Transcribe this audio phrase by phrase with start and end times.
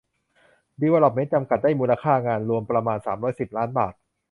[0.79, 3.93] ดีเวลล็อปเมนต์ จำกัด ได้มูลค่างานรวมประมาณ สามร้อยสิบ ล้านบาท